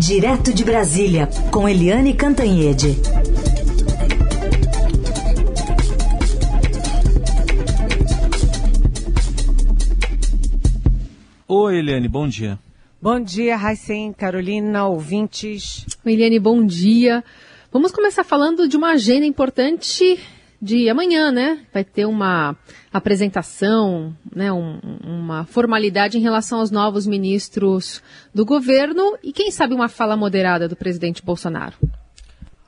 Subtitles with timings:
[0.00, 2.96] Direto de Brasília, com Eliane Cantanhede.
[11.46, 12.58] Oi, Eliane, bom dia.
[13.00, 15.84] Bom dia, Raicen, Carolina, ouvintes.
[16.06, 17.22] Eliane, bom dia.
[17.70, 20.18] Vamos começar falando de uma agenda importante
[20.60, 21.60] de amanhã, né?
[21.72, 22.56] Vai ter uma
[22.92, 28.02] apresentação, né, um, uma formalidade em relação aos novos ministros
[28.34, 31.76] do governo e quem sabe uma fala moderada do presidente Bolsonaro.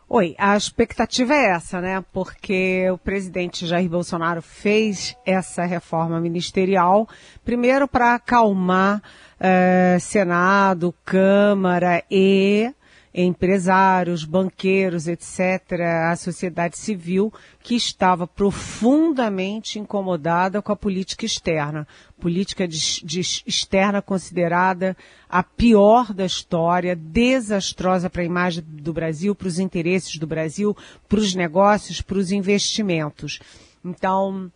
[0.09, 2.05] Oi, a expectativa é essa, né?
[2.13, 7.09] Porque o presidente Jair Bolsonaro fez essa reforma ministerial,
[7.43, 9.03] primeiro para acalmar
[9.41, 12.71] eh, Senado, Câmara e
[13.15, 15.81] empresários, banqueiros, etc.,
[16.11, 21.87] a sociedade civil que estava profundamente incomodada com a política externa.
[22.19, 24.97] Política de, de externa considerada
[25.29, 30.77] a pior da história, desastrosa para a imagem do Brasil, para os interesses do Brasil,
[31.09, 33.41] para os negócios, para os investimentos.
[33.85, 34.51] Então,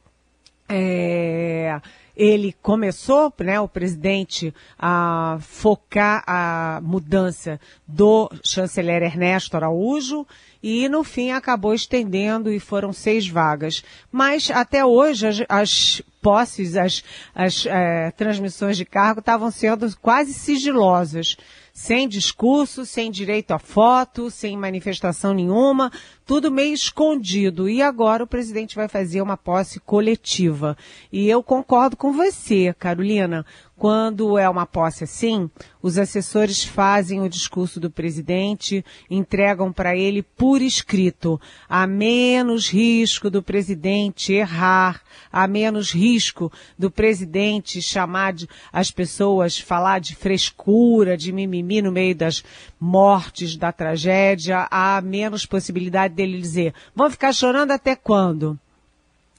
[0.68, 1.80] é,
[2.16, 10.26] ele começou, né, o presidente, a focar a mudança do chanceler Ernesto Araújo
[10.62, 13.84] e, no fim, acabou estendendo e foram seis vagas.
[14.10, 20.32] Mas, até hoje, as, as posses, as, as é, transmissões de cargo estavam sendo quase
[20.32, 21.36] sigilosas
[21.76, 25.92] sem discurso, sem direito a foto, sem manifestação nenhuma,
[26.26, 27.68] tudo meio escondido.
[27.68, 30.76] E agora o presidente vai fazer uma posse coletiva.
[31.12, 33.46] E eu concordo com você, Carolina.
[33.78, 35.50] Quando é uma posse assim,
[35.82, 41.38] os assessores fazem o discurso do presidente, entregam para ele por escrito.
[41.68, 49.58] Há menos risco do presidente errar, há menos risco do presidente chamar de, as pessoas,
[49.58, 52.42] falar de frescura, de mimimi no meio das
[52.80, 58.58] mortes, da tragédia, há menos possibilidade dele dizer, vão ficar chorando até quando?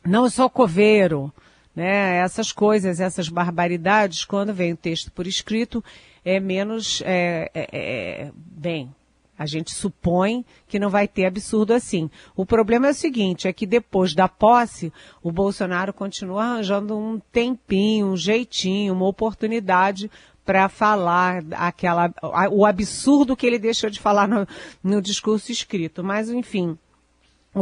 [0.06, 1.34] Não sou coveiro
[1.78, 2.18] né?
[2.18, 5.84] Essas coisas, essas barbaridades, quando vem o texto por escrito,
[6.26, 8.92] é menos, é, é, é, bem,
[9.38, 12.10] a gente supõe que não vai ter absurdo assim.
[12.36, 17.20] O problema é o seguinte, é que depois da posse, o Bolsonaro continua arranjando um
[17.32, 20.10] tempinho, um jeitinho, uma oportunidade
[20.46, 22.12] para falar aquela,
[22.52, 24.48] o absurdo que ele deixou de falar no,
[24.82, 26.04] no discurso escrito.
[26.04, 26.78] Mas, enfim,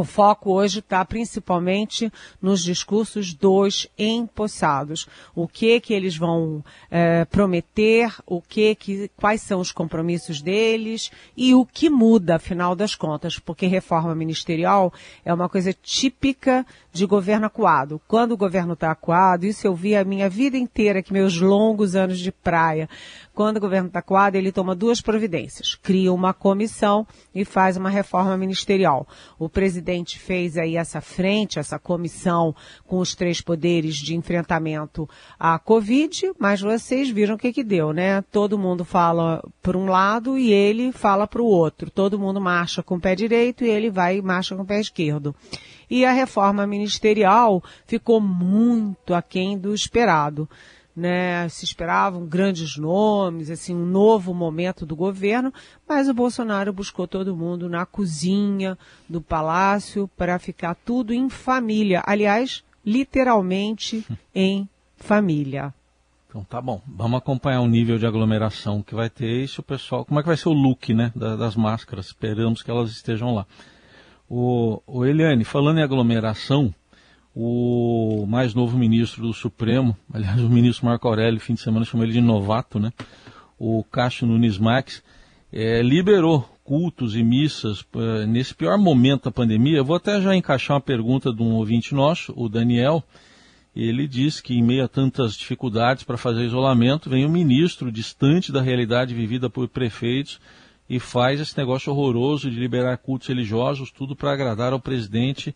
[0.00, 5.06] o foco hoje está principalmente nos discursos dos empossados.
[5.34, 11.10] O que que eles vão é, prometer, o que que, quais são os compromissos deles
[11.36, 14.92] e o que muda, afinal das contas, porque reforma ministerial
[15.24, 18.00] é uma coisa típica de governo acuado.
[18.08, 21.94] Quando o governo está acuado, isso eu vi a minha vida inteira, que meus longos
[21.94, 22.88] anos de praia,
[23.36, 25.74] quando o governo está coado, ele toma duas providências.
[25.74, 29.06] Cria uma comissão e faz uma reforma ministerial.
[29.38, 35.06] O presidente fez aí essa frente, essa comissão com os três poderes de enfrentamento
[35.38, 38.22] à Covid, mas vocês viram o que que deu, né?
[38.32, 41.90] Todo mundo fala por um lado e ele fala para o outro.
[41.90, 44.80] Todo mundo marcha com o pé direito e ele vai e marcha com o pé
[44.80, 45.36] esquerdo
[45.88, 50.48] e a reforma ministerial ficou muito aquém do esperado
[50.96, 51.48] né?
[51.50, 55.52] Se esperavam grandes nomes, assim, um novo momento do governo,
[55.86, 62.02] mas o Bolsonaro buscou todo mundo na cozinha do palácio para ficar tudo em família.
[62.06, 65.74] Aliás, literalmente em família.
[66.28, 66.80] Então tá bom.
[66.86, 70.04] Vamos acompanhar o nível de aglomeração que vai ter e se o pessoal.
[70.04, 71.12] Como é que vai ser o look, né?
[71.14, 72.06] Das máscaras.
[72.06, 73.46] Esperamos que elas estejam lá.
[74.28, 76.74] O, o Eliane, falando em aglomeração,
[77.38, 82.06] o mais novo ministro do Supremo, aliás, o ministro Marco Aurélio, fim de semana chamou
[82.06, 82.90] ele de novato, né?
[83.58, 85.02] O Cássio Nunes Max,
[85.52, 89.76] é, liberou cultos e missas é, nesse pior momento da pandemia.
[89.76, 93.04] Eu vou até já encaixar uma pergunta de um ouvinte nosso, o Daniel.
[93.74, 98.50] Ele diz que, em meio a tantas dificuldades para fazer isolamento, vem um ministro distante
[98.50, 100.40] da realidade vivida por prefeitos
[100.88, 105.54] e faz esse negócio horroroso de liberar cultos religiosos, tudo para agradar ao presidente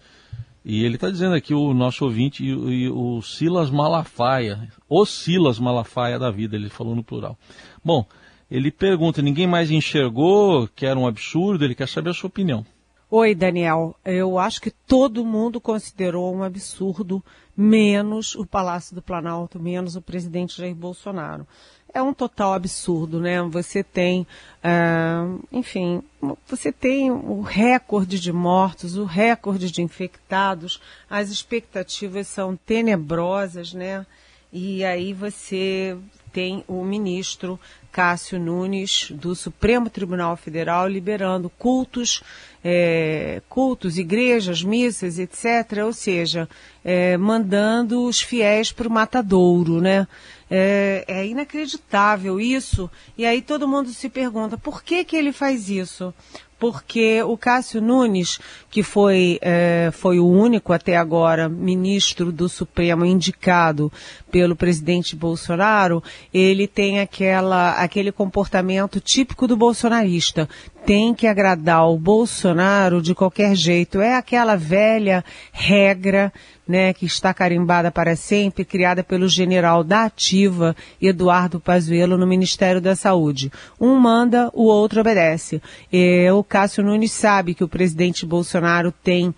[0.65, 5.59] e ele está dizendo aqui, o nosso ouvinte, e, e, o Silas Malafaia, o Silas
[5.59, 7.39] Malafaia da vida, ele falou no plural.
[7.85, 8.05] Bom,
[8.51, 12.65] ele pergunta, ninguém mais enxergou que era um absurdo, ele quer saber a sua opinião.
[13.11, 13.97] Oi, Daniel.
[14.05, 17.25] Eu acho que todo mundo considerou um absurdo,
[17.57, 21.47] menos o Palácio do Planalto, menos o presidente Jair Bolsonaro
[21.93, 23.43] é um total absurdo, né?
[23.43, 24.27] Você tem,
[24.65, 26.03] uh, enfim,
[26.47, 34.07] você tem o recorde de mortos, o recorde de infectados, as expectativas são tenebrosas, né?
[34.53, 35.97] E aí você
[36.33, 37.59] tem o ministro
[37.93, 42.23] Cássio Nunes do Supremo Tribunal Federal liberando cultos,
[42.65, 45.85] é, cultos, igrejas, missas, etc.
[45.85, 46.49] Ou seja,
[46.85, 50.07] é, mandando os fiéis para o matadouro, né?
[50.51, 52.91] É, é, inacreditável isso.
[53.17, 56.13] E aí todo mundo se pergunta por que que ele faz isso?
[56.61, 58.39] Porque o Cássio Nunes,
[58.71, 63.91] que foi, é, foi o único até agora ministro do Supremo indicado
[64.31, 66.03] pelo presidente Bolsonaro,
[66.33, 70.47] ele tem aquela, aquele comportamento típico do bolsonarista.
[70.85, 74.01] Tem que agradar o Bolsonaro de qualquer jeito.
[74.01, 76.33] É aquela velha regra
[76.71, 82.81] né, que está carimbada para sempre, criada pelo general da ativa Eduardo Pazuello no Ministério
[82.81, 83.51] da Saúde.
[83.81, 85.61] Um manda, o outro obedece.
[85.93, 89.33] E o Cássio Nunes sabe que o presidente Bolsonaro tem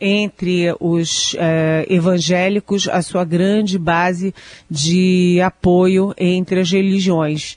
[0.00, 4.32] entre os eh, evangélicos a sua grande base
[4.70, 7.56] de apoio entre as religiões.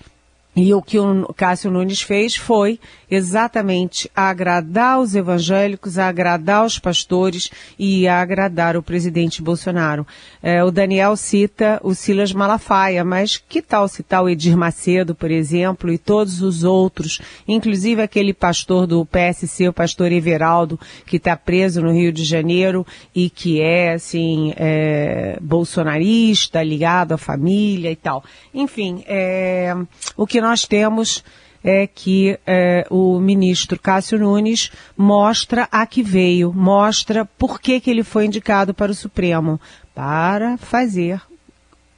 [0.57, 7.51] E o que o Cássio Nunes fez foi exatamente agradar os evangélicos, agradar os pastores
[7.77, 10.05] e agradar o presidente Bolsonaro.
[10.41, 15.29] É, o Daniel cita o Silas Malafaia, mas que tal citar o Edir Macedo, por
[15.29, 21.37] exemplo, e todos os outros, inclusive aquele pastor do PSC, o pastor Everaldo, que está
[21.37, 27.95] preso no Rio de Janeiro e que é, assim, é, bolsonarista, ligado à família e
[27.95, 28.23] tal.
[28.53, 29.75] Enfim, é,
[30.15, 31.23] o que nós temos
[31.63, 37.89] é que é, o ministro Cássio Nunes mostra a que veio, mostra por que, que
[37.89, 39.59] ele foi indicado para o Supremo,
[39.93, 41.21] para fazer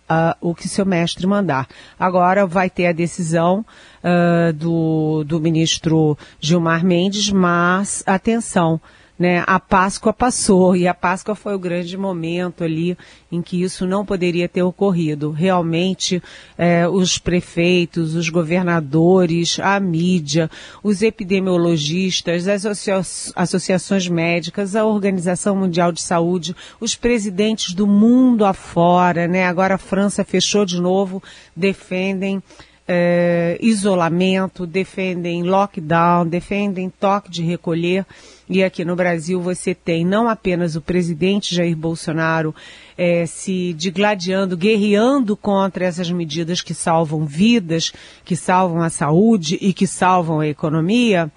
[0.10, 1.68] uh, o que seu mestre mandar.
[2.00, 3.64] Agora vai ter a decisão
[4.04, 8.82] uh, do, do ministro Gilmar Mendes, mas atenção,
[9.20, 12.98] né, a Páscoa passou e a Páscoa foi o grande momento ali
[13.30, 15.32] em que isso não poderia ter ocorrido.
[15.32, 16.24] Realmente,
[16.58, 20.50] é, os prefeitos, os governadores, a mídia,
[20.82, 28.46] os epidemiologistas, as associa associações médicas, a Organização Mundial de Saúde, os presidentes do mundo
[28.46, 29.46] afora, né?
[29.46, 31.22] Agora a França fechou de novo,
[31.54, 32.42] defendem
[32.88, 38.06] é, isolamento, defendem lockdown, defendem toque de recolher.
[38.50, 42.56] E aqui no Brasil você tem não apenas o presidente Jair Bolsonaro
[42.98, 47.94] é, se digladiando, guerreando contra essas medidas que salvam vidas,
[48.26, 51.32] que salvam a saúde e que salvam a economia,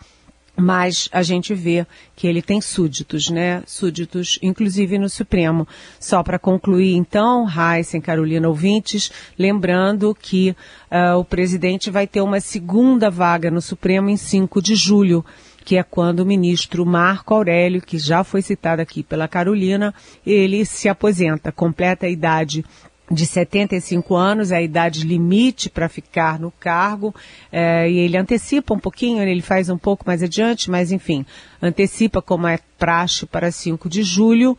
[0.57, 1.87] mas a gente vê
[2.17, 3.63] que ele tem súditos, né?
[3.67, 5.69] Súditos, inclusive no Supremo.
[6.01, 10.57] Só para concluir, então, Heisen, Carolina ouvintes, lembrando que
[10.91, 15.25] uh, o presidente vai ter uma segunda vaga no Supremo em 5 de julho
[15.63, 19.95] que é quando o ministro Marco Aurélio, que já foi citado aqui pela Carolina,
[20.27, 22.65] ele se aposenta, completa a idade
[23.11, 27.15] de 75 anos, é a idade limite para ficar no cargo,
[27.51, 31.27] é, e ele antecipa um pouquinho, ele faz um pouco mais adiante, mas enfim,
[31.61, 34.57] antecipa como é praxe para 5 de julho,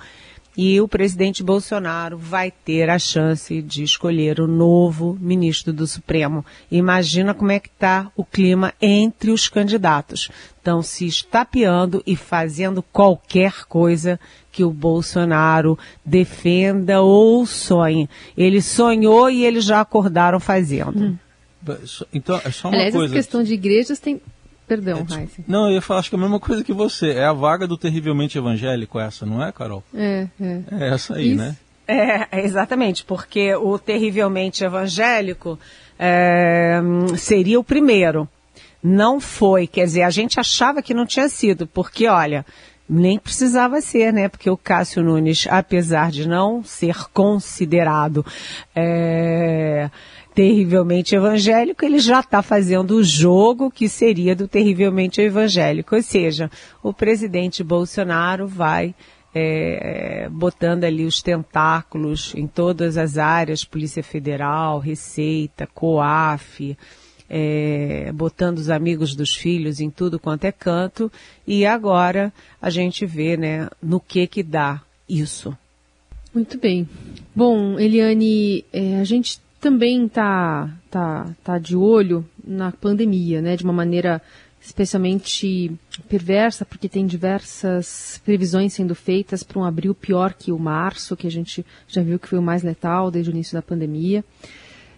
[0.55, 6.45] e o presidente Bolsonaro vai ter a chance de escolher o novo ministro do Supremo.
[6.71, 10.29] Imagina como é que está o clima entre os candidatos.
[10.57, 14.19] Estão se estapeando e fazendo qualquer coisa
[14.51, 18.07] que o Bolsonaro defenda ou sonhe.
[18.37, 20.99] Ele sonhou e eles já acordaram fazendo.
[20.99, 21.17] Hum.
[22.13, 23.05] Então, é só uma Aliás, coisa.
[23.05, 24.21] essa questão de igrejas tem
[24.67, 27.11] Perdão, é, Não, eu ia falar, acho que é a mesma coisa que você.
[27.11, 29.83] É a vaga do terrivelmente evangélico essa, não é, Carol?
[29.93, 30.61] É, é.
[30.71, 31.37] É essa aí, Isso.
[31.37, 31.55] né?
[31.85, 35.59] É, exatamente, porque o terrivelmente evangélico
[35.99, 36.81] é,
[37.17, 38.27] seria o primeiro.
[38.81, 42.45] Não foi, quer dizer, a gente achava que não tinha sido, porque olha,
[42.89, 44.27] nem precisava ser, né?
[44.27, 48.25] Porque o Cássio Nunes, apesar de não ser considerado
[48.75, 49.89] é,
[50.33, 55.95] terrivelmente evangélico, ele já está fazendo o jogo que seria do terrivelmente evangélico.
[55.95, 56.49] Ou seja,
[56.81, 58.95] o presidente Bolsonaro vai
[59.33, 66.77] é, botando ali os tentáculos em todas as áreas, Polícia Federal, Receita, COAF,
[67.29, 71.11] é, botando os amigos dos filhos em tudo quanto é canto,
[71.47, 75.55] e agora a gente vê né, no que que dá isso.
[76.33, 76.87] Muito bem.
[77.35, 83.63] Bom, Eliane, é, a gente também está tá, tá de olho na pandemia, né, de
[83.63, 84.21] uma maneira
[84.61, 85.71] especialmente
[86.09, 91.27] perversa, porque tem diversas previsões sendo feitas para um abril pior que o março, que
[91.27, 94.23] a gente já viu que foi o mais letal desde o início da pandemia.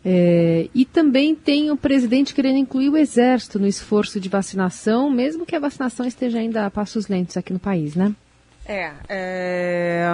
[0.04, 5.46] É, e também tem o presidente querendo incluir o exército no esforço de vacinação, mesmo
[5.46, 8.16] que a vacinação esteja ainda a passos lentos aqui no país, né?
[8.68, 10.06] É, é,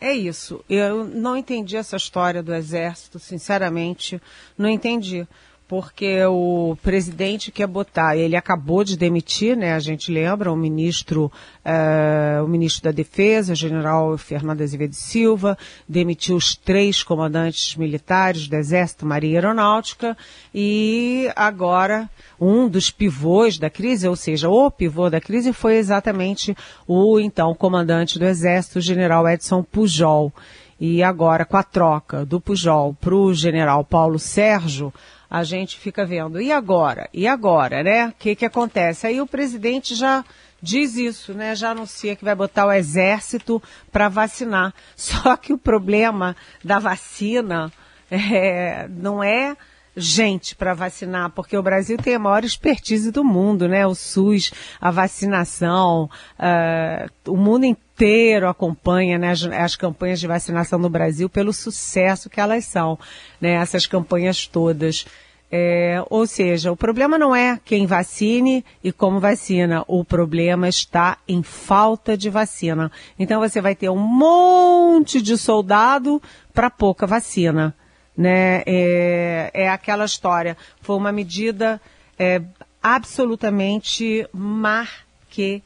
[0.00, 0.64] é, isso.
[0.70, 4.22] Eu não entendi essa história do Exército, sinceramente,
[4.56, 5.26] não entendi
[5.68, 11.30] porque o presidente quer botar, ele acabou de demitir, né, a gente lembra, o ministro,
[11.62, 18.56] uh, o ministro da Defesa, general Fernando Azevedo Silva, demitiu os três comandantes militares do
[18.56, 20.16] Exército, Marinha e Aeronáutica,
[20.54, 22.08] e agora
[22.40, 26.56] um dos pivôs da crise, ou seja, o pivô da crise foi exatamente
[26.86, 30.32] o então comandante do Exército, o general Edson Pujol.
[30.80, 34.94] E agora, com a troca do Pujol para o general Paulo Sérgio,
[35.30, 37.08] a gente fica vendo, e agora?
[37.12, 38.08] E agora, né?
[38.08, 39.06] O que, que acontece?
[39.06, 40.24] Aí o presidente já
[40.60, 41.54] diz isso, né?
[41.54, 44.72] Já anuncia que vai botar o exército para vacinar.
[44.96, 47.70] Só que o problema da vacina
[48.10, 49.56] é, não é
[49.98, 53.86] gente para vacinar, porque o Brasil tem a maior expertise do mundo, né?
[53.86, 60.78] O SUS, a vacinação, uh, o mundo inteiro acompanha né, as, as, campanhas de vacinação
[60.78, 62.98] no Brasil pelo sucesso que elas são,
[63.40, 63.54] né?
[63.54, 65.04] Essas campanhas todas.
[65.50, 71.16] É, ou seja, o problema não é quem vacine e como vacina, o problema está
[71.26, 72.92] em falta de vacina.
[73.18, 77.74] Então você vai ter um monte de soldado para pouca vacina
[78.18, 78.64] né?
[78.66, 80.56] É, é aquela história.
[80.82, 81.80] Foi uma medida
[82.18, 82.42] é,
[82.82, 85.62] absolutamente marqueteira.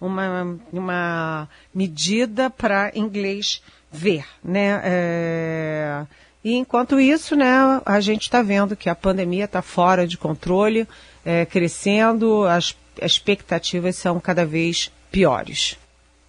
[0.00, 4.80] Uma, uma medida para inglês ver, né?
[4.82, 6.06] É,
[6.42, 10.88] e enquanto isso, né, a gente está vendo que a pandemia está fora de controle,
[11.24, 15.76] é, crescendo, as expectativas são cada vez piores.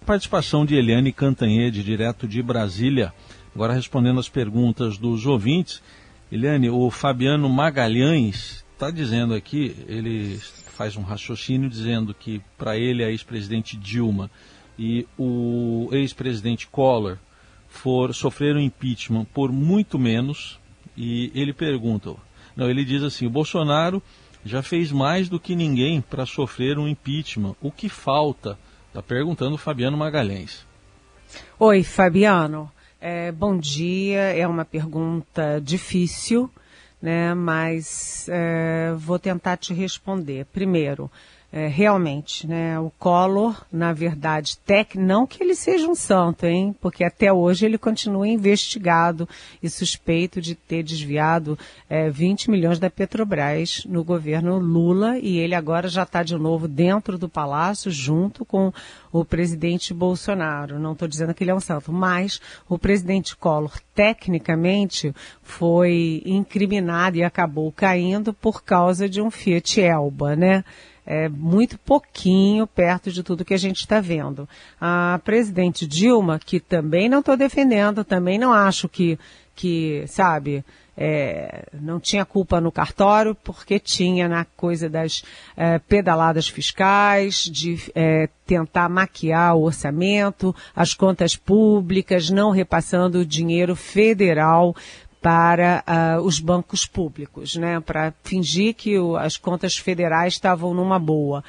[0.06, 3.12] Participação de Eliane Cantanhede, direto de Brasília.
[3.54, 5.82] Agora respondendo as perguntas dos ouvintes,
[6.30, 13.04] Eliane, o Fabiano Magalhães está dizendo aqui, ele faz um raciocínio dizendo que para ele
[13.04, 14.28] a ex-presidente Dilma
[14.76, 17.18] e o ex-presidente Collor
[17.68, 20.58] for sofreram impeachment por muito menos
[20.96, 22.14] e ele pergunta,
[22.56, 24.02] não, ele diz assim, o Bolsonaro
[24.44, 27.54] já fez mais do que ninguém para sofrer um impeachment.
[27.60, 28.58] O que falta?
[28.88, 30.66] Está perguntando o Fabiano Magalhães.
[31.58, 32.70] Oi, Fabiano.
[33.06, 36.50] É, bom dia, é uma pergunta difícil,
[37.02, 40.46] né, mas é, vou tentar te responder.
[40.46, 41.10] Primeiro,
[41.56, 46.74] é, realmente, né, o Collor, na verdade, tec, não que ele seja um santo, hein,
[46.80, 49.28] porque até hoje ele continua investigado
[49.62, 51.56] e suspeito de ter desviado
[51.88, 56.66] é, 20 milhões da Petrobras no governo Lula e ele agora já está de novo
[56.66, 58.72] dentro do palácio junto com
[59.12, 60.80] o presidente Bolsonaro.
[60.80, 67.16] Não estou dizendo que ele é um santo, mas o presidente Collor, tecnicamente, foi incriminado
[67.16, 70.64] e acabou caindo por causa de um Fiat Elba, né?
[71.06, 74.48] É muito pouquinho perto de tudo que a gente está vendo.
[74.80, 79.18] A presidente Dilma, que também não estou defendendo, também não acho que,
[79.54, 80.64] que sabe,
[80.96, 85.24] é, não tinha culpa no cartório, porque tinha na coisa das
[85.56, 93.26] é, pedaladas fiscais, de é, tentar maquiar o orçamento, as contas públicas, não repassando o
[93.26, 94.74] dinheiro federal
[95.24, 100.98] para uh, os bancos públicos, né, para fingir que o, as contas federais estavam numa
[100.98, 101.42] boa.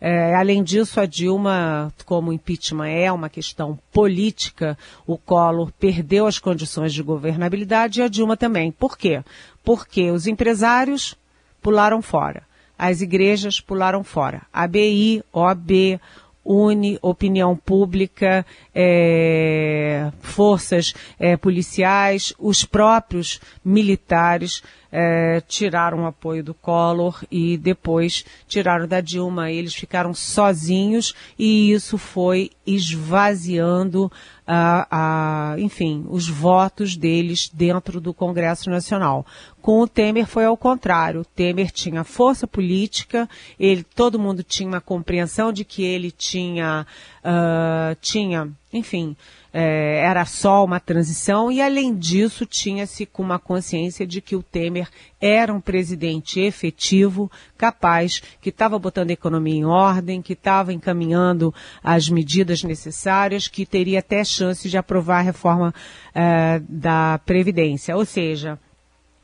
[0.00, 6.40] É, além disso, a Dilma, como impeachment é uma questão política, o Collor perdeu as
[6.40, 8.72] condições de governabilidade e a Dilma também.
[8.72, 9.22] Por quê?
[9.62, 11.14] Porque os empresários
[11.62, 12.42] pularam fora,
[12.76, 16.00] as igrejas pularam fora, a BI, OAB,
[16.44, 18.44] une opinião pública,
[18.74, 28.24] é, forças é, policiais, os próprios militares é, tiraram o apoio do Collor e depois
[28.48, 29.50] tiraram da Dilma.
[29.50, 34.10] Eles ficaram sozinhos e isso foi esvaziando,
[34.46, 39.24] a, a, enfim, os votos deles dentro do Congresso Nacional.
[39.60, 41.20] Com o Temer foi ao contrário.
[41.20, 43.28] O Temer tinha força política,
[43.58, 46.86] ele, todo mundo tinha uma compreensão de que ele tinha,
[47.24, 49.16] uh, tinha, enfim,
[49.52, 54.42] é, era só uma transição e, além disso, tinha-se com uma consciência de que o
[54.42, 54.88] Temer
[55.20, 61.52] era um presidente efetivo, capaz, que estava botando a economia em ordem, que estava encaminhando
[61.82, 65.74] as medidas necessárias, que teria até chance de aprovar a reforma
[66.14, 67.96] é, da Previdência.
[67.96, 68.58] Ou seja,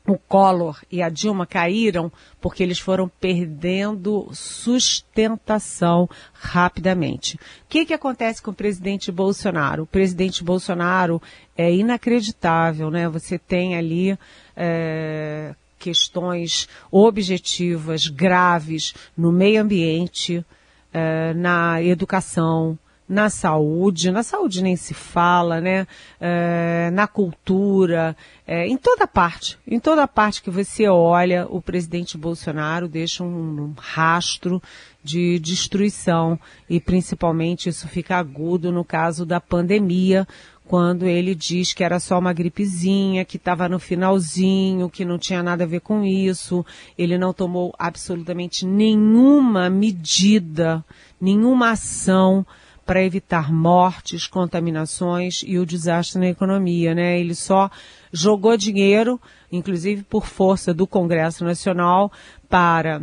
[0.07, 7.35] o Collor e a Dilma caíram porque eles foram perdendo sustentação rapidamente.
[7.35, 9.83] O que, que acontece com o presidente Bolsonaro?
[9.83, 11.21] O presidente Bolsonaro
[11.57, 13.09] é inacreditável, né?
[13.09, 14.17] Você tem ali
[14.55, 20.45] é, questões objetivas, graves no meio ambiente,
[20.93, 25.87] é, na educação, na saúde, na saúde nem se fala, né?
[26.19, 32.17] É, na cultura, é, em toda parte, em toda parte que você olha, o presidente
[32.17, 34.61] Bolsonaro deixa um, um rastro
[35.01, 36.37] de destruição
[36.69, 40.27] e principalmente isso fica agudo no caso da pandemia,
[40.67, 45.41] quando ele diz que era só uma gripezinha, que estava no finalzinho, que não tinha
[45.41, 46.65] nada a ver com isso.
[46.97, 50.83] Ele não tomou absolutamente nenhuma medida,
[51.21, 52.45] nenhuma ação
[52.87, 57.19] para evitar mortes, contaminações e o desastre na economia, né?
[57.19, 57.69] Ele só
[58.13, 59.19] jogou dinheiro,
[59.51, 62.09] inclusive por força do Congresso Nacional,
[62.49, 63.01] para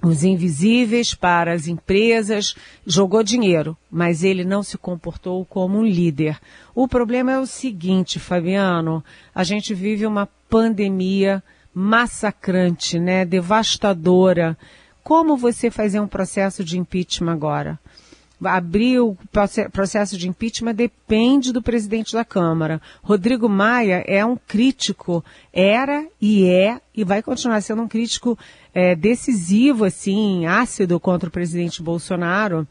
[0.00, 2.54] os invisíveis, para as empresas,
[2.86, 6.38] jogou dinheiro, mas ele não se comportou como um líder.
[6.72, 11.42] O problema é o seguinte, Fabiano, a gente vive uma pandemia
[11.74, 14.56] massacrante, né, devastadora.
[15.02, 17.78] Como você fazer um processo de impeachment agora?
[18.42, 19.16] Abrir o
[19.72, 22.80] processo de impeachment depende do presidente da Câmara.
[23.02, 28.38] Rodrigo Maia é um crítico, era e é, e vai continuar sendo um crítico
[28.74, 32.66] é, decisivo, assim, ácido contra o presidente Bolsonaro,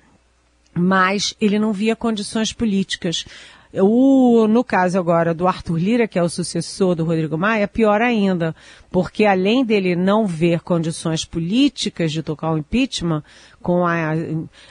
[0.74, 3.26] mas ele não via condições políticas.
[3.74, 8.02] O, no caso agora do Arthur Lira, que é o sucessor do Rodrigo Maia, pior
[8.02, 8.56] ainda,
[8.90, 13.24] porque além dele não ver condições políticas de tocar o impeachment,
[13.62, 14.14] com a,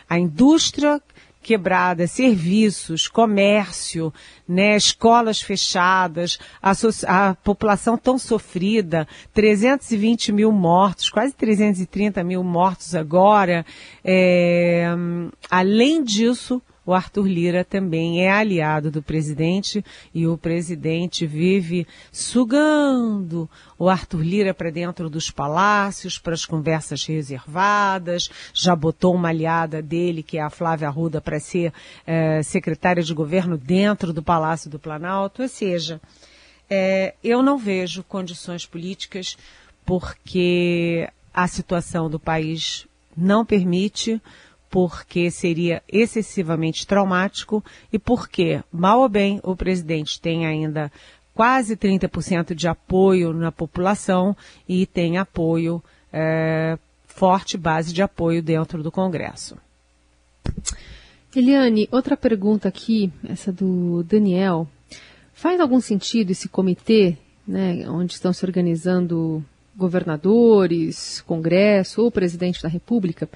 [0.09, 1.00] a indústria
[1.40, 4.12] quebrada, serviços, comércio,
[4.47, 6.73] né, escolas fechadas, a,
[7.07, 13.64] a, população tão sofrida, 320 mil mortos, quase 330 mil mortos agora.
[14.05, 14.88] É,
[15.49, 23.47] além disso, o Arthur Lira também é aliado do presidente e o presidente vive sugando
[23.78, 29.83] o Arthur Lira para dentro dos palácios, para as conversas reservadas, já botou uma aliada
[29.83, 31.75] dele, que é a Flávia Arruda, para ser
[32.07, 35.42] é, secretária de governo dentro do Palácio do Planalto.
[35.42, 36.00] Ou seja,
[36.71, 39.37] é, eu não vejo condições políticas
[39.85, 44.23] porque a situação do país não permite
[44.71, 50.91] porque seria excessivamente traumático e porque, mal ou bem, o presidente tem ainda
[51.35, 54.37] quase 30% de apoio na população
[54.69, 56.76] e tem apoio, é,
[57.07, 59.57] forte base de apoio dentro do Congresso.
[61.35, 64.67] Eliane, outra pergunta aqui, essa do Daniel.
[65.33, 69.45] Faz algum sentido esse comitê, né, onde estão se organizando
[69.78, 73.28] governadores, Congresso ou presidente da República,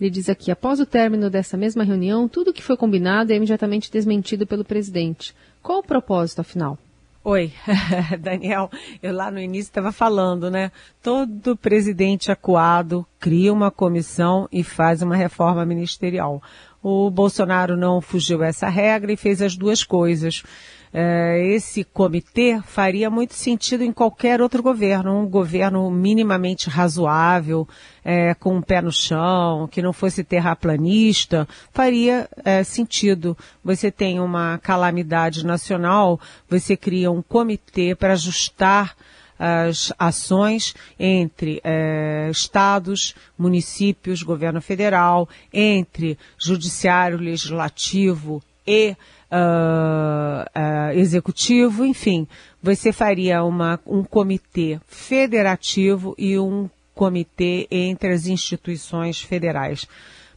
[0.00, 3.90] ele diz aqui: após o término dessa mesma reunião, tudo que foi combinado é imediatamente
[3.90, 5.34] desmentido pelo presidente.
[5.60, 6.78] Qual o propósito, afinal?
[7.24, 7.52] Oi,
[8.20, 8.70] Daniel,
[9.02, 10.70] eu lá no início estava falando, né?
[11.02, 16.40] Todo presidente acuado cria uma comissão e faz uma reforma ministerial.
[16.80, 20.44] O Bolsonaro não fugiu essa regra e fez as duas coisas
[20.92, 27.68] esse comitê faria muito sentido em qualquer outro governo, um governo minimamente razoável,
[28.04, 33.36] é, com um pé no chão, que não fosse terraplanista, faria é, sentido.
[33.62, 38.96] Você tem uma calamidade nacional, você cria um comitê para ajustar
[39.38, 48.96] as ações entre é, estados, municípios, governo federal, entre judiciário, legislativo e
[49.32, 52.26] uh, uh, executivo, enfim,
[52.62, 59.86] você faria uma, um comitê federativo e um comitê entre as instituições federais.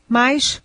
[0.08, 0.62] Mas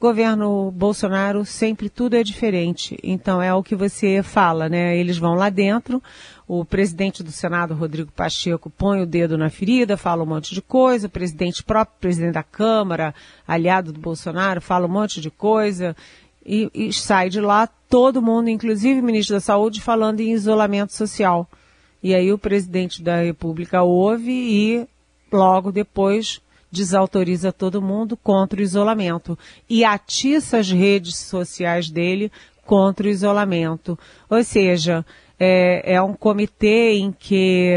[0.00, 2.96] governo Bolsonaro sempre tudo é diferente.
[3.02, 4.96] Então é o que você fala, né?
[4.96, 6.02] Eles vão lá dentro,
[6.46, 10.62] o presidente do Senado, Rodrigo Pacheco, põe o dedo na ferida, fala um monte de
[10.62, 13.14] coisa, o presidente próprio presidente da Câmara,
[13.46, 15.96] aliado do Bolsonaro, fala um monte de coisa
[16.48, 20.94] e, e sai de lá todo mundo, inclusive o ministro da Saúde, falando em isolamento
[20.94, 21.46] social.
[22.02, 24.88] E aí o presidente da República ouve e
[25.30, 32.30] logo depois desautoriza todo mundo contra o isolamento e atiça as redes sociais dele
[32.64, 33.98] contra o isolamento.
[34.28, 35.04] Ou seja,
[35.38, 37.74] é, é um comitê em que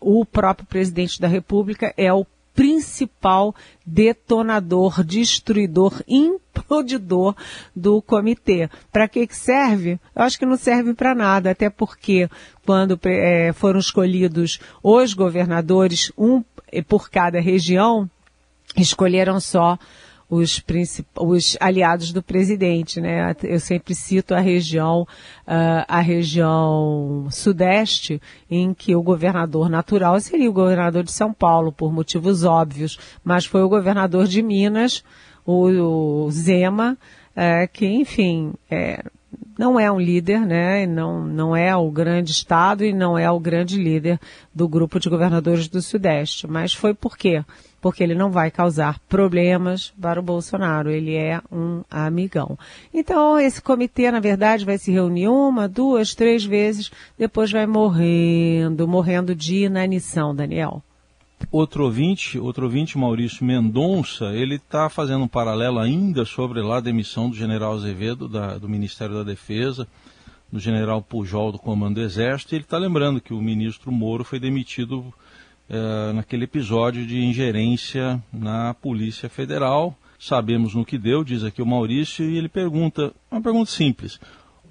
[0.00, 7.34] o próprio presidente da República é o principal detonador, destruidor, implodidor
[7.74, 8.68] do comitê.
[8.90, 9.98] Para que, que serve?
[10.14, 12.28] Eu acho que não serve para nada, até porque
[12.64, 16.42] quando é, foram escolhidos os governadores, um
[16.88, 18.08] por cada região,
[18.76, 19.78] escolheram só
[20.32, 20.64] os,
[21.20, 23.36] os aliados do presidente, né?
[23.42, 30.48] Eu sempre cito a região, uh, a região sudeste, em que o governador natural seria
[30.48, 35.04] o governador de São Paulo, por motivos óbvios, mas foi o governador de Minas,
[35.44, 36.96] o, o Zema,
[37.36, 39.04] é, que, enfim, é,
[39.58, 40.86] não é um líder, né?
[40.86, 44.18] Não, não é o grande Estado e não é o grande líder
[44.54, 46.46] do grupo de governadores do Sudeste.
[46.46, 47.44] Mas foi por quê?
[47.82, 50.88] Porque ele não vai causar problemas para o Bolsonaro.
[50.88, 52.56] Ele é um amigão.
[52.94, 58.88] Então, esse comitê, na verdade, vai se reunir uma, duas, três vezes, depois vai morrendo,
[58.88, 60.82] morrendo de inanição, Daniel.
[61.50, 66.80] Outro ouvinte, outro ouvinte, Maurício Mendonça, ele está fazendo um paralelo ainda sobre lá a
[66.80, 69.88] demissão do general Azevedo, da, do Ministério da Defesa,
[70.52, 74.22] do general Pujol, do Comando do Exército, e ele está lembrando que o ministro Moro
[74.22, 75.12] foi demitido
[75.72, 79.96] é, naquele episódio de ingerência na Polícia Federal.
[80.18, 84.20] Sabemos no que deu, diz aqui o Maurício, e ele pergunta, uma pergunta simples,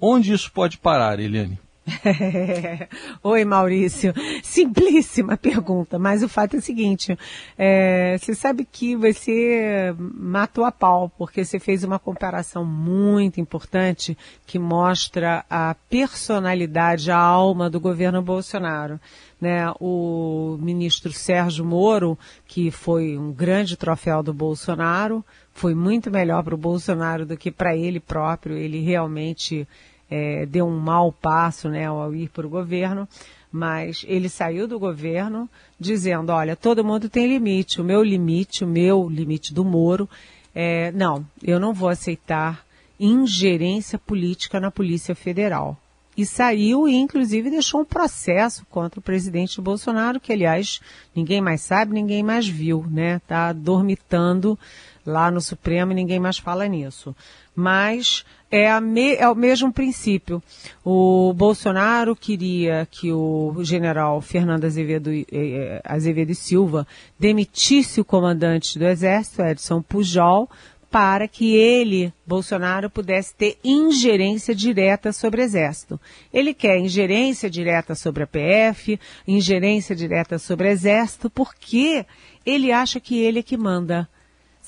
[0.00, 1.58] onde isso pode parar, Eliane?
[3.24, 4.14] Oi, Maurício.
[4.42, 7.18] Simplíssima pergunta, mas o fato é o seguinte:
[7.58, 14.16] é, você sabe que você matou a pau, porque você fez uma comparação muito importante
[14.46, 19.00] que mostra a personalidade, a alma do governo Bolsonaro.
[19.42, 26.44] Né, o ministro Sérgio Moro, que foi um grande troféu do Bolsonaro, foi muito melhor
[26.44, 28.56] para o Bolsonaro do que para ele próprio.
[28.56, 29.66] Ele realmente
[30.08, 33.08] é, deu um mau passo né, ao ir para o governo,
[33.50, 38.68] mas ele saiu do governo dizendo, olha, todo mundo tem limite, o meu limite, o
[38.68, 40.08] meu limite do Moro,
[40.54, 42.64] é, não, eu não vou aceitar
[43.00, 45.81] ingerência política na Polícia Federal.
[46.16, 50.80] E saiu e, inclusive, deixou um processo contra o presidente Bolsonaro, que, aliás,
[51.14, 53.16] ninguém mais sabe, ninguém mais viu, né?
[53.16, 54.58] Está dormitando
[55.06, 57.14] lá no Supremo e ninguém mais fala nisso.
[57.54, 60.42] Mas é, me, é, o mesmo princípio.
[60.84, 66.86] O Bolsonaro queria que o general Fernando Azevedo, eh, eh, Azevedo e Silva
[67.18, 70.50] demitisse o comandante do Exército, Edson Pujol,
[70.92, 75.98] para que ele, Bolsonaro, pudesse ter ingerência direta sobre o Exército.
[76.30, 82.04] Ele quer ingerência direta sobre a PF, ingerência direta sobre o Exército, porque
[82.44, 84.06] ele acha que ele é que manda.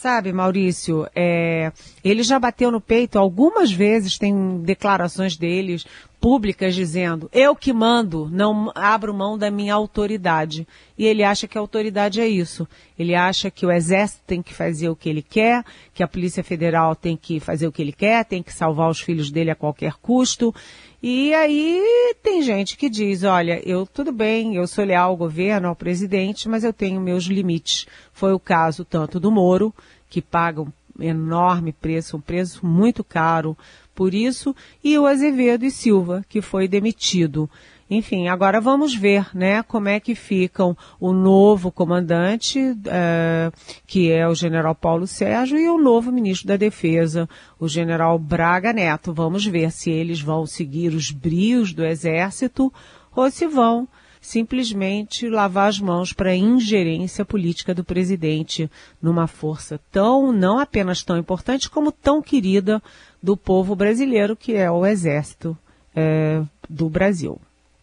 [0.05, 1.73] Sabe, Maurício, é,
[2.05, 5.87] ele já bateu no peito algumas vezes, tem declarações deles
[6.21, 10.67] públicas dizendo, eu que mando, não abro mão da minha autoridade.
[10.97, 12.67] E ele acha que a autoridade é isso.
[12.99, 16.45] Ele acha que o exército tem que fazer o que ele quer, que a Polícia
[16.45, 19.55] Federal tem que fazer o que ele quer, tem que salvar os filhos dele a
[19.55, 20.55] qualquer custo.
[21.03, 25.69] E aí tem gente que diz, olha, eu tudo bem, eu sou leal ao governo,
[25.69, 27.87] ao presidente, mas eu tenho meus limites.
[28.11, 29.75] Foi o caso tanto do Moro,
[30.15, 33.59] que paga um enorme preço, um preço muito caro
[33.97, 37.51] por isso, e o Azevedo e Silva, que foi demitido.
[37.91, 43.51] Enfim, agora vamos ver, né, como é que ficam o novo comandante, é,
[43.89, 48.73] que é o general Paulo Sérgio, e o novo ministro da Defesa, o general Braga
[48.73, 49.13] Neto.
[49.13, 52.73] Vamos ver se eles vão seguir os brios do Exército
[53.17, 53.89] ou se vão
[54.25, 61.03] simplesmente lavar as mãos para a ingerência política do presidente numa força tão, não apenas
[61.03, 62.83] tão importante, como tão querida
[63.23, 65.57] do povo brasileiro, que é o Exército
[65.95, 67.39] é, do Brasil.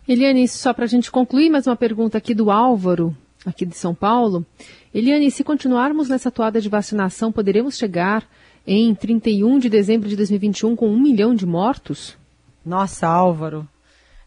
[0.07, 3.93] Eliane, só para a gente concluir, mais uma pergunta aqui do Álvaro, aqui de São
[3.93, 4.43] Paulo.
[4.91, 8.27] Eliane, se continuarmos nessa toada de vacinação, poderemos chegar
[8.65, 12.17] em 31 de dezembro de 2021 com um milhão de mortos?
[12.65, 13.67] Nossa, Álvaro,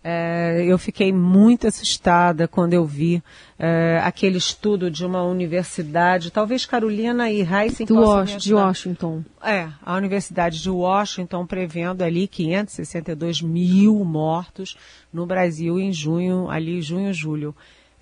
[0.06, 3.22] é, eu fiquei muito assustada quando eu vi
[3.58, 9.24] é, aquele estudo de uma universidade, talvez Carolina e Heisen Do Was de Washington.
[9.42, 14.76] É, a Universidade de Washington prevendo ali 562 mil mortos
[15.10, 17.54] no Brasil em junho, ali junho, julho.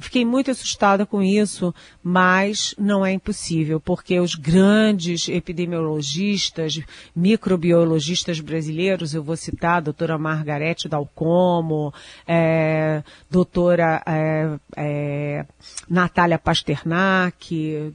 [0.02, 6.80] Fiquei muito assustada com isso, mas não é impossível, porque os grandes epidemiologistas,
[7.14, 11.94] microbiologistas brasileiros, eu vou citar a doutora Margarete Dalcomo,
[12.26, 15.46] é, doutora é, é,
[15.88, 17.94] Natália Pasternak,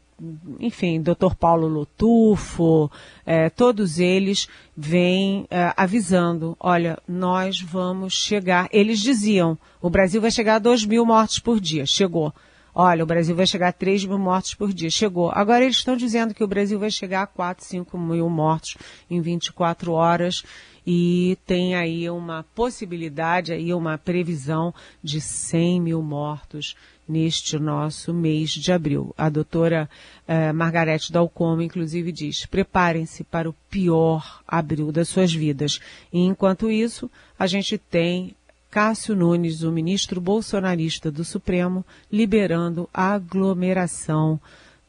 [0.60, 1.36] enfim, Dr.
[1.39, 2.89] Paulo Lotufo,
[3.25, 8.67] é, todos eles vêm é, avisando, olha, nós vamos chegar.
[8.71, 11.86] Eles diziam, o Brasil vai chegar a 2 mil mortes por dia.
[11.86, 12.34] Chegou.
[12.73, 14.89] Olha, o Brasil vai chegar a 3 mil mortes por dia.
[14.89, 15.32] Chegou.
[15.32, 18.77] Agora eles estão dizendo que o Brasil vai chegar a 4, 5 mil mortos
[19.10, 20.43] em 24 horas
[20.86, 26.75] e tem aí uma possibilidade, aí uma previsão de 100 mil mortos
[27.08, 29.13] neste nosso mês de abril.
[29.17, 29.89] A doutora
[30.28, 35.80] eh, Margarete Dalcomo, inclusive, diz: preparem-se para o pior abril das suas vidas.
[36.12, 38.36] E enquanto isso, a gente tem
[38.70, 44.39] Cássio Nunes, o ministro bolsonarista do Supremo, liberando a aglomeração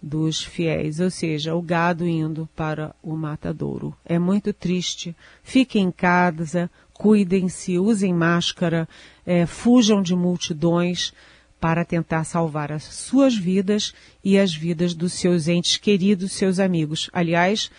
[0.00, 3.94] dos fiéis, ou seja, o gado indo para o matadouro.
[4.04, 5.14] É muito triste.
[5.42, 8.88] Fiquem em casa, cuidem-se, usem máscara,
[9.26, 11.12] é, fujam de multidões
[11.60, 13.92] para tentar salvar as suas vidas
[14.22, 17.10] e as vidas dos seus entes queridos, seus amigos.
[17.12, 17.70] Aliás,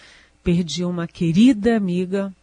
[0.44, 2.34] perdi uma querida amiga,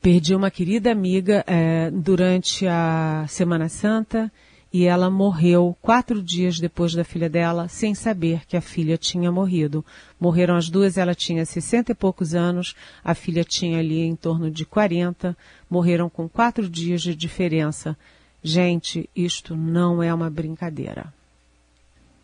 [0.00, 4.30] perdi uma querida amiga é, durante a Semana Santa
[4.72, 9.30] e ela morreu quatro dias depois da filha dela, sem saber que a filha tinha
[9.30, 9.84] morrido.
[10.18, 14.50] Morreram as duas, ela tinha sessenta e poucos anos, a filha tinha ali em torno
[14.50, 15.36] de 40,
[15.68, 17.96] morreram com quatro dias de diferença.
[18.42, 21.12] Gente, isto não é uma brincadeira.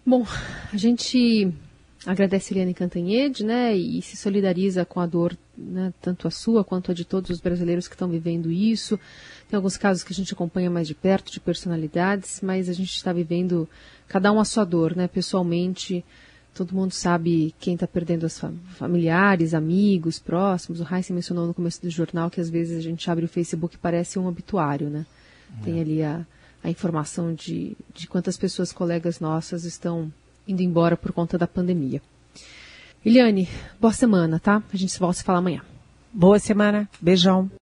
[0.04, 0.26] Bom,
[0.72, 1.52] a gente
[2.06, 6.90] agradece Eliane Cantanhede, né, e se solidariza com a dor, né, tanto a sua quanto
[6.90, 8.98] a de todos os brasileiros que estão vivendo isso.
[9.48, 12.94] Tem alguns casos que a gente acompanha mais de perto, de personalidades, mas a gente
[12.94, 13.68] está vivendo
[14.06, 16.04] cada um a sua dor, né, pessoalmente.
[16.54, 18.40] Todo mundo sabe quem está perdendo os
[18.76, 20.80] familiares, amigos, próximos.
[20.80, 23.76] O Heisen mencionou no começo do jornal que às vezes a gente abre o Facebook
[23.76, 25.06] e parece um obituário, né?
[25.62, 25.80] Tem é.
[25.80, 26.26] ali a,
[26.62, 30.12] a informação de, de quantas pessoas, colegas nossas, estão
[30.46, 32.00] indo embora por conta da pandemia.
[33.04, 33.48] Eliane,
[33.80, 34.62] boa semana, tá?
[34.72, 35.62] A gente se volta a se falar amanhã.
[36.12, 36.88] Boa semana.
[37.00, 37.50] Beijão.